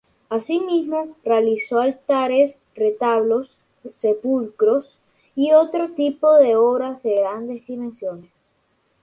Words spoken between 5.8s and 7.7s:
tipo de obras de grandes